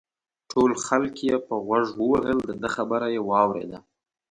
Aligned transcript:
ټول 0.51 0.71
خلک 0.85 1.13
یې 1.27 1.35
په 1.47 1.55
غوږ 1.65 1.87
ووهل 1.99 2.37
دده 2.49 2.69
خبره 2.75 3.07
یې 3.15 3.21
واورېده. 3.29 3.79